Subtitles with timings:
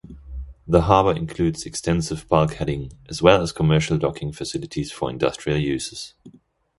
[0.67, 6.15] The harbor includes extensive bulkheading, as well as commercial docking facilities for industrial uses.